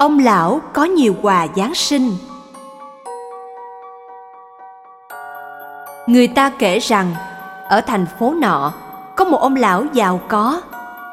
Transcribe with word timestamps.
Ông 0.00 0.18
lão 0.18 0.60
có 0.72 0.84
nhiều 0.84 1.14
quà 1.22 1.46
Giáng 1.56 1.74
sinh. 1.74 2.12
Người 6.06 6.28
ta 6.28 6.52
kể 6.58 6.78
rằng 6.78 7.14
ở 7.68 7.80
thành 7.80 8.06
phố 8.18 8.34
nọ 8.34 8.72
có 9.16 9.24
một 9.24 9.40
ông 9.40 9.56
lão 9.56 9.84
giàu 9.92 10.20
có. 10.28 10.62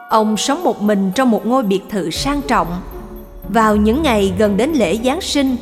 Ông 0.10 0.38
sống 0.38 0.64
một 0.64 0.82
mình 0.82 1.12
trong 1.16 1.32
một 1.32 1.46
ngôi 1.46 1.64
biệt 1.64 1.82
thự 1.90 2.10
sang 2.10 2.42
trọng. 2.42 2.68
Vào 3.50 3.76
những 3.76 4.04
ngày 4.04 4.34
gần 4.38 4.58
đến 4.58 4.72
lễ 4.74 5.00
Giáng 5.04 5.22
sinh, 5.22 5.56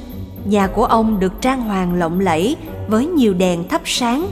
nhà 0.46 0.68
của 0.68 0.86
ông 0.86 1.20
được 1.20 1.42
trang 1.42 1.62
hoàng 1.62 1.94
lộng 1.94 2.20
lẫy 2.20 2.56
với 2.88 3.06
nhiều 3.06 3.34
đèn 3.34 3.68
thắp 3.68 3.82
sáng. 3.86 4.28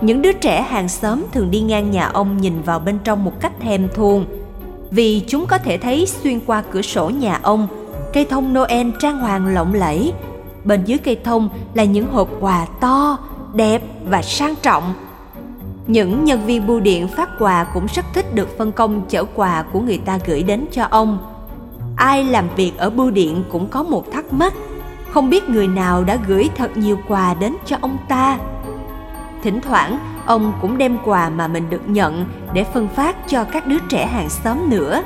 Những 0.00 0.22
đứa 0.22 0.32
trẻ 0.32 0.62
hàng 0.62 0.88
xóm 0.88 1.22
thường 1.32 1.50
đi 1.50 1.60
ngang 1.60 1.90
nhà 1.90 2.06
ông 2.06 2.40
nhìn 2.40 2.62
vào 2.62 2.78
bên 2.78 2.98
trong 3.04 3.24
một 3.24 3.40
cách 3.40 3.52
thèm 3.60 3.88
thuồng 3.94 4.26
vì 4.90 5.22
chúng 5.28 5.46
có 5.46 5.58
thể 5.58 5.78
thấy 5.78 6.06
xuyên 6.06 6.40
qua 6.46 6.62
cửa 6.70 6.82
sổ 6.82 7.08
nhà 7.08 7.40
ông 7.42 7.68
cây 8.12 8.24
thông 8.30 8.54
Noel 8.54 8.86
trang 9.00 9.18
hoàng 9.18 9.46
lộng 9.46 9.74
lẫy. 9.74 10.12
Bên 10.64 10.84
dưới 10.84 10.98
cây 10.98 11.20
thông 11.24 11.48
là 11.74 11.84
những 11.84 12.12
hộp 12.12 12.28
quà 12.40 12.66
to, 12.80 13.18
đẹp 13.54 13.82
và 14.04 14.22
sang 14.22 14.54
trọng. 14.62 14.94
Những 15.86 16.24
nhân 16.24 16.46
viên 16.46 16.66
bưu 16.66 16.80
điện 16.80 17.08
phát 17.08 17.28
quà 17.38 17.64
cũng 17.74 17.86
rất 17.94 18.04
thích 18.14 18.34
được 18.34 18.58
phân 18.58 18.72
công 18.72 19.02
chở 19.08 19.24
quà 19.34 19.64
của 19.72 19.80
người 19.80 19.98
ta 19.98 20.18
gửi 20.26 20.42
đến 20.42 20.64
cho 20.72 20.84
ông. 20.90 21.18
Ai 21.96 22.24
làm 22.24 22.48
việc 22.56 22.72
ở 22.78 22.90
bưu 22.90 23.10
điện 23.10 23.44
cũng 23.52 23.68
có 23.68 23.82
một 23.82 24.12
thắc 24.12 24.32
mắc, 24.32 24.52
không 25.10 25.30
biết 25.30 25.48
người 25.48 25.68
nào 25.68 26.04
đã 26.04 26.18
gửi 26.26 26.48
thật 26.56 26.76
nhiều 26.76 26.98
quà 27.08 27.34
đến 27.34 27.56
cho 27.66 27.76
ông 27.80 27.96
ta. 28.08 28.38
Thỉnh 29.42 29.60
thoảng, 29.60 29.98
ông 30.26 30.52
cũng 30.60 30.78
đem 30.78 30.98
quà 31.04 31.28
mà 31.28 31.48
mình 31.48 31.70
được 31.70 31.88
nhận 31.88 32.24
để 32.52 32.64
phân 32.64 32.88
phát 32.88 33.16
cho 33.28 33.44
các 33.44 33.66
đứa 33.66 33.78
trẻ 33.88 34.06
hàng 34.06 34.28
xóm 34.28 34.70
nữa. 34.70 35.02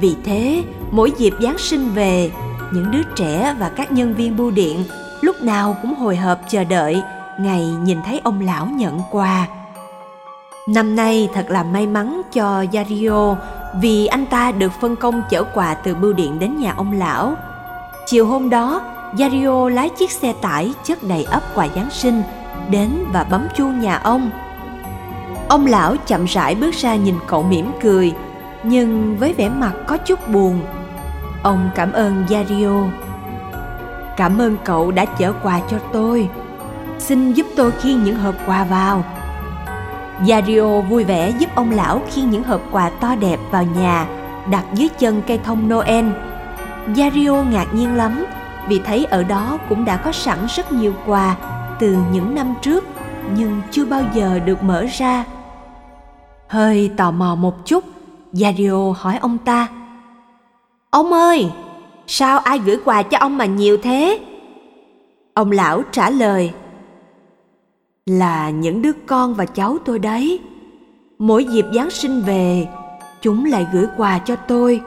Vì 0.00 0.16
thế, 0.24 0.62
mỗi 0.90 1.12
dịp 1.18 1.32
Giáng 1.40 1.58
sinh 1.58 1.88
về, 1.94 2.30
những 2.72 2.90
đứa 2.90 3.02
trẻ 3.16 3.54
và 3.58 3.68
các 3.68 3.92
nhân 3.92 4.14
viên 4.14 4.36
bưu 4.36 4.50
điện 4.50 4.84
lúc 5.20 5.42
nào 5.42 5.76
cũng 5.82 5.94
hồi 5.94 6.16
hộp 6.16 6.38
chờ 6.48 6.64
đợi 6.64 7.02
ngày 7.40 7.66
nhìn 7.82 7.98
thấy 8.06 8.20
ông 8.24 8.40
lão 8.40 8.66
nhận 8.66 9.00
quà. 9.10 9.46
Năm 10.68 10.96
nay 10.96 11.28
thật 11.34 11.46
là 11.48 11.62
may 11.62 11.86
mắn 11.86 12.22
cho 12.32 12.64
Yario 12.72 13.36
vì 13.80 14.06
anh 14.06 14.26
ta 14.26 14.52
được 14.52 14.72
phân 14.80 14.96
công 14.96 15.22
chở 15.30 15.44
quà 15.54 15.74
từ 15.74 15.94
bưu 15.94 16.12
điện 16.12 16.38
đến 16.38 16.58
nhà 16.58 16.74
ông 16.76 16.92
lão. 16.92 17.34
Chiều 18.06 18.26
hôm 18.26 18.50
đó, 18.50 18.80
Yario 19.18 19.68
lái 19.68 19.88
chiếc 19.88 20.10
xe 20.10 20.32
tải 20.32 20.72
chất 20.84 21.02
đầy 21.02 21.24
ấp 21.24 21.42
quà 21.54 21.68
Giáng 21.74 21.90
sinh 21.90 22.22
đến 22.70 22.90
và 23.12 23.24
bấm 23.24 23.48
chuông 23.56 23.80
nhà 23.80 23.96
ông. 23.96 24.30
Ông 25.48 25.66
lão 25.66 25.96
chậm 26.06 26.24
rãi 26.24 26.54
bước 26.54 26.74
ra 26.74 26.94
nhìn 26.94 27.14
cậu 27.26 27.42
mỉm 27.42 27.70
cười, 27.82 28.12
nhưng 28.62 29.16
với 29.16 29.32
vẻ 29.32 29.48
mặt 29.48 29.72
có 29.86 29.96
chút 29.96 30.28
buồn. 30.28 30.60
Ông 31.42 31.70
cảm 31.74 31.92
ơn 31.92 32.24
Yario. 32.30 32.84
Cảm 34.16 34.38
ơn 34.38 34.56
cậu 34.64 34.90
đã 34.90 35.04
chở 35.04 35.32
quà 35.42 35.60
cho 35.70 35.78
tôi. 35.92 36.28
Xin 36.98 37.32
giúp 37.32 37.46
tôi 37.56 37.70
khiêng 37.70 38.04
những 38.04 38.16
hộp 38.16 38.34
quà 38.46 38.64
vào. 38.64 39.04
Yario 40.28 40.80
vui 40.80 41.04
vẻ 41.04 41.32
giúp 41.38 41.50
ông 41.54 41.70
lão 41.70 42.02
khiêng 42.10 42.30
những 42.30 42.44
hộp 42.44 42.60
quà 42.70 42.90
to 42.90 43.14
đẹp 43.14 43.40
vào 43.50 43.64
nhà, 43.64 44.06
đặt 44.50 44.64
dưới 44.74 44.88
chân 44.98 45.22
cây 45.26 45.40
thông 45.44 45.68
Noel. 45.68 46.06
Yario 46.98 47.42
ngạc 47.42 47.74
nhiên 47.74 47.94
lắm 47.94 48.24
vì 48.68 48.80
thấy 48.84 49.04
ở 49.04 49.22
đó 49.22 49.58
cũng 49.68 49.84
đã 49.84 49.96
có 49.96 50.12
sẵn 50.12 50.38
rất 50.56 50.72
nhiều 50.72 50.92
quà 51.06 51.36
từ 51.78 51.96
những 52.12 52.34
năm 52.34 52.54
trước 52.62 52.84
nhưng 53.36 53.60
chưa 53.70 53.84
bao 53.84 54.02
giờ 54.14 54.38
được 54.38 54.62
mở 54.62 54.86
ra. 54.98 55.24
Hơi 56.48 56.90
tò 56.96 57.10
mò 57.10 57.34
một 57.34 57.66
chút, 57.66 57.84
Yario 58.40 58.92
hỏi 58.96 59.18
ông 59.20 59.38
ta. 59.38 59.68
Ông 60.90 61.12
ơi, 61.12 61.50
sao 62.06 62.38
ai 62.38 62.58
gửi 62.58 62.76
quà 62.84 63.02
cho 63.02 63.18
ông 63.18 63.38
mà 63.38 63.44
nhiều 63.44 63.76
thế? 63.76 64.20
Ông 65.34 65.50
lão 65.50 65.82
trả 65.92 66.10
lời. 66.10 66.52
Là 68.06 68.50
những 68.50 68.82
đứa 68.82 68.92
con 69.06 69.34
và 69.34 69.46
cháu 69.46 69.78
tôi 69.84 69.98
đấy. 69.98 70.40
Mỗi 71.18 71.44
dịp 71.44 71.64
Giáng 71.74 71.90
sinh 71.90 72.22
về, 72.22 72.68
chúng 73.20 73.44
lại 73.44 73.66
gửi 73.72 73.86
quà 73.96 74.18
cho 74.18 74.36
tôi 74.36 74.80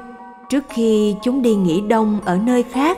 trước 0.49 0.63
khi 0.69 1.15
chúng 1.23 1.41
đi 1.41 1.55
nghỉ 1.55 1.81
đông 1.81 2.19
ở 2.25 2.37
nơi 2.37 2.63
khác. 2.63 2.97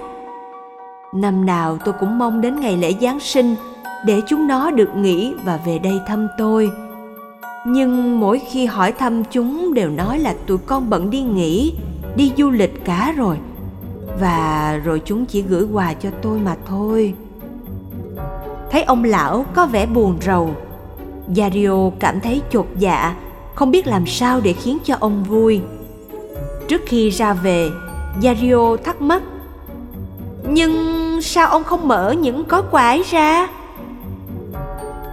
Năm 1.13 1.45
nào 1.45 1.77
tôi 1.85 1.93
cũng 1.99 2.17
mong 2.17 2.41
đến 2.41 2.59
ngày 2.59 2.77
lễ 2.77 2.93
Giáng 3.01 3.19
sinh 3.19 3.55
để 4.05 4.21
chúng 4.27 4.47
nó 4.47 4.71
được 4.71 4.89
nghỉ 4.95 5.33
và 5.43 5.59
về 5.65 5.79
đây 5.79 5.99
thăm 6.07 6.27
tôi 6.37 6.71
nhưng 7.69 8.19
mỗi 8.19 8.39
khi 8.39 8.65
hỏi 8.65 8.91
thăm 8.91 9.23
chúng 9.23 9.73
đều 9.73 9.89
nói 9.89 10.19
là 10.19 10.35
tụi 10.45 10.57
con 10.57 10.89
bận 10.89 11.09
đi 11.09 11.21
nghỉ, 11.21 11.75
đi 12.15 12.31
du 12.37 12.49
lịch 12.49 12.85
cả 12.85 13.13
rồi. 13.17 13.37
Và 14.19 14.79
rồi 14.85 15.01
chúng 15.05 15.25
chỉ 15.25 15.41
gửi 15.41 15.63
quà 15.73 15.93
cho 15.93 16.09
tôi 16.21 16.39
mà 16.39 16.55
thôi. 16.67 17.13
Thấy 18.71 18.83
ông 18.83 19.03
lão 19.03 19.45
có 19.55 19.65
vẻ 19.65 19.85
buồn 19.85 20.17
rầu. 20.21 20.55
Dario 21.35 21.89
cảm 21.99 22.19
thấy 22.19 22.41
chột 22.51 22.65
dạ 22.79 23.15
không 23.55 23.71
biết 23.71 23.87
làm 23.87 24.05
sao 24.05 24.41
để 24.43 24.53
khiến 24.53 24.77
cho 24.83 24.95
ông 24.99 25.23
vui. 25.23 25.61
Trước 26.67 26.81
khi 26.85 27.09
ra 27.09 27.33
về, 27.33 27.69
Dario 28.21 28.77
thắc 28.83 29.01
mắc, 29.01 29.23
nhưng 30.49 30.73
sao 31.21 31.47
ông 31.47 31.63
không 31.63 31.87
mở 31.87 32.11
những 32.11 32.43
gói 32.47 32.61
quà 32.71 32.89
ấy 32.89 33.03
ra? 33.11 33.47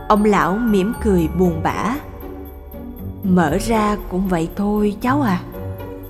Ông 0.09 0.25
lão 0.25 0.57
mỉm 0.57 0.93
cười 1.03 1.29
buồn 1.39 1.61
bã 1.63 1.95
mở 3.25 3.59
ra 3.67 3.97
cũng 4.11 4.29
vậy 4.29 4.49
thôi, 4.57 4.97
cháu 5.01 5.23
à. 5.23 5.41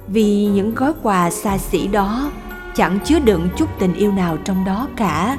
Vì 0.08 0.46
những 0.46 0.74
gói 0.74 0.92
quà 1.02 1.30
xa 1.30 1.58
xỉ 1.58 1.86
đó, 1.86 2.30
chẳng 2.74 2.98
chứa 3.04 3.18
đựng 3.18 3.48
chút 3.56 3.68
tình 3.78 3.94
yêu 3.94 4.12
nào 4.12 4.36
trong 4.44 4.64
đó 4.64 4.88
cả. 4.96 5.36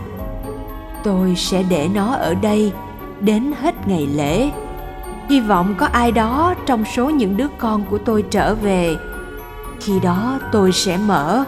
Tôi 1.03 1.35
sẽ 1.35 1.63
để 1.69 1.87
nó 1.93 2.13
ở 2.13 2.33
đây 2.33 2.71
đến 3.19 3.53
hết 3.61 3.87
ngày 3.87 4.07
lễ. 4.07 4.49
Hy 5.29 5.39
vọng 5.39 5.75
có 5.77 5.85
ai 5.85 6.11
đó 6.11 6.53
trong 6.65 6.85
số 6.85 7.09
những 7.09 7.37
đứa 7.37 7.47
con 7.57 7.85
của 7.89 7.97
tôi 7.97 8.23
trở 8.29 8.55
về. 8.55 8.95
Khi 9.79 9.99
đó 9.99 10.39
tôi 10.51 10.71
sẽ 10.71 10.97
mở. 10.97 11.43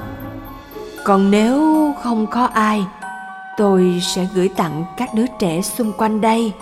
Còn 1.04 1.32
nếu 1.32 1.94
không 2.04 2.28
có 2.28 2.46
ai, 2.46 2.86
tôi 3.58 4.02
sẽ 4.16 4.28
gửi 4.34 4.50
tặng 4.50 4.86
các 4.98 5.10
đứa 5.14 5.26
trẻ 5.40 5.62
xung 5.62 5.92
quanh 5.98 6.22
đây. 6.22 6.54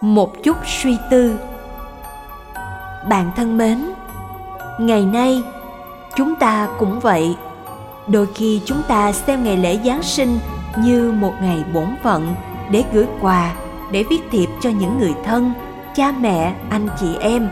Một 0.00 0.42
chút 0.42 0.56
suy 0.66 0.96
tư 1.10 1.36
bạn 3.08 3.30
thân 3.36 3.58
mến. 3.58 3.78
Ngày 4.78 5.04
nay, 5.04 5.42
chúng 6.16 6.36
ta 6.36 6.68
cũng 6.78 7.00
vậy. 7.00 7.36
Đôi 8.06 8.26
khi 8.34 8.60
chúng 8.64 8.82
ta 8.88 9.12
xem 9.12 9.44
ngày 9.44 9.56
lễ 9.56 9.78
giáng 9.84 10.02
sinh 10.02 10.38
như 10.78 11.12
một 11.12 11.32
ngày 11.42 11.64
bổn 11.74 11.86
phận 12.02 12.34
để 12.70 12.84
gửi 12.92 13.06
quà, 13.20 13.52
để 13.90 14.04
viết 14.10 14.20
thiệp 14.30 14.48
cho 14.60 14.70
những 14.70 14.98
người 14.98 15.14
thân, 15.24 15.52
cha 15.94 16.12
mẹ, 16.20 16.54
anh 16.70 16.88
chị 17.00 17.16
em. 17.20 17.48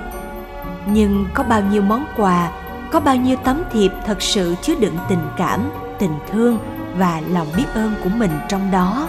Nhưng 0.86 1.26
có 1.34 1.42
bao 1.42 1.62
nhiêu 1.62 1.82
món 1.82 2.04
quà, 2.16 2.50
có 2.90 3.00
bao 3.00 3.16
nhiêu 3.16 3.36
tấm 3.44 3.62
thiệp 3.72 3.92
thật 4.06 4.22
sự 4.22 4.54
chứa 4.62 4.74
đựng 4.74 4.96
tình 5.08 5.26
cảm, 5.36 5.60
tình 5.98 6.14
thương 6.32 6.58
và 6.96 7.20
lòng 7.28 7.46
biết 7.56 7.66
ơn 7.74 7.94
của 8.04 8.10
mình 8.16 8.30
trong 8.48 8.70
đó? 8.70 9.08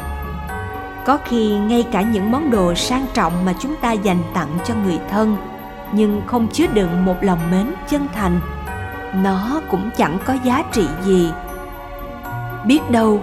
Có 1.06 1.18
khi 1.25 1.50
ngay 1.50 1.84
cả 1.91 2.02
những 2.02 2.31
món 2.31 2.52
đồ 2.52 2.75
sang 2.75 3.06
trọng 3.13 3.46
mà 3.46 3.53
chúng 3.59 3.75
ta 3.75 3.91
dành 3.91 4.23
tặng 4.34 4.58
cho 4.66 4.73
người 4.85 5.00
thân 5.12 5.38
nhưng 5.94 6.22
không 6.25 6.47
chứa 6.47 6.68
đựng 6.74 7.06
một 7.06 7.16
lòng 7.22 7.52
mến 7.52 7.66
chân 7.90 8.07
thành. 8.16 8.40
Nó 9.24 9.62
cũng 9.72 9.90
chẳng 9.97 10.18
có 10.25 10.38
giá 10.44 10.63
trị 10.72 10.85
gì. 11.06 11.29
Biết 12.68 12.91
đâu, 12.91 13.22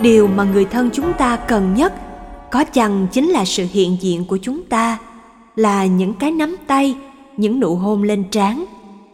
điều 0.00 0.26
mà 0.26 0.44
người 0.44 0.64
thân 0.64 0.90
chúng 0.92 1.12
ta 1.12 1.36
cần 1.36 1.74
nhất 1.74 1.92
có 2.50 2.64
chăng 2.64 3.06
chính 3.12 3.28
là 3.28 3.44
sự 3.44 3.66
hiện 3.70 3.96
diện 4.00 4.24
của 4.24 4.38
chúng 4.42 4.62
ta, 4.64 4.98
là 5.56 5.86
những 5.86 6.14
cái 6.14 6.30
nắm 6.30 6.56
tay, 6.66 6.96
những 7.36 7.60
nụ 7.60 7.74
hôn 7.74 8.02
lên 8.02 8.24
trán, 8.30 8.64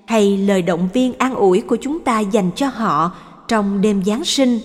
hay 0.07 0.37
lời 0.37 0.63
động 0.63 0.89
viên 0.93 1.13
an 1.19 1.35
ủi 1.35 1.61
của 1.61 1.77
chúng 1.81 2.01
ta 2.01 2.21
dành 2.21 2.51
cho 2.57 2.67
họ 2.67 3.13
trong 3.49 3.81
đêm 3.81 4.05
giáng 4.05 4.25
sinh. 4.25 4.61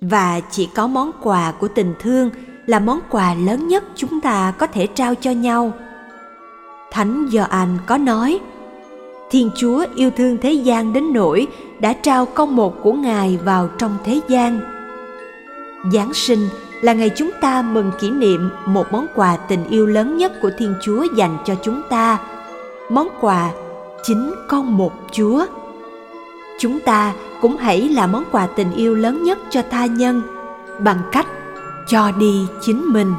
Và 0.00 0.40
chỉ 0.50 0.68
có 0.74 0.86
món 0.86 1.10
quà 1.22 1.52
của 1.52 1.68
tình 1.68 1.94
thương 2.00 2.30
là 2.66 2.78
món 2.78 3.00
quà 3.10 3.34
lớn 3.34 3.68
nhất 3.68 3.84
chúng 3.96 4.20
ta 4.20 4.50
có 4.58 4.66
thể 4.66 4.86
trao 4.86 5.14
cho 5.14 5.30
nhau 5.30 5.72
thánh 6.90 7.28
gioan 7.32 7.78
có 7.86 7.96
nói, 7.96 8.40
thiên 9.30 9.50
chúa 9.56 9.86
yêu 9.94 10.10
thương 10.16 10.38
thế 10.42 10.52
gian 10.52 10.92
đến 10.92 11.12
nỗi 11.12 11.46
đã 11.78 11.92
trao 11.92 12.26
con 12.26 12.56
một 12.56 12.82
của 12.82 12.92
ngài 12.92 13.38
vào 13.44 13.68
trong 13.78 13.96
thế 14.04 14.20
gian. 14.28 14.60
Giáng 15.92 16.14
sinh 16.14 16.48
là 16.80 16.92
ngày 16.92 17.10
chúng 17.16 17.30
ta 17.40 17.62
mừng 17.62 17.92
kỷ 18.00 18.10
niệm 18.10 18.50
một 18.66 18.92
món 18.92 19.06
quà 19.14 19.36
tình 19.36 19.64
yêu 19.68 19.86
lớn 19.86 20.16
nhất 20.16 20.32
của 20.42 20.50
thiên 20.58 20.74
chúa 20.82 21.06
dành 21.16 21.38
cho 21.44 21.54
chúng 21.62 21.82
ta. 21.88 22.18
Món 22.90 23.08
quà 23.20 23.50
chính 24.02 24.34
con 24.48 24.76
một 24.76 24.92
chúa. 25.12 25.46
Chúng 26.58 26.80
ta 26.80 27.12
cũng 27.40 27.56
hãy 27.56 27.88
là 27.88 28.06
món 28.06 28.24
quà 28.32 28.46
tình 28.46 28.72
yêu 28.72 28.94
lớn 28.94 29.22
nhất 29.22 29.38
cho 29.50 29.62
tha 29.70 29.86
nhân 29.86 30.22
bằng 30.78 30.98
cách 31.12 31.26
cho 31.88 32.12
đi 32.18 32.46
chính 32.60 32.92
mình. 32.92 33.14